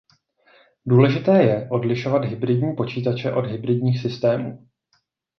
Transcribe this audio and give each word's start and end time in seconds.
Důležité 0.85 1.43
je 1.43 1.69
odlišovat 1.71 2.25
hybridní 2.25 2.75
počítače 2.75 3.33
od 3.33 3.41
hybridních 3.45 4.01
systémů. 4.01 4.67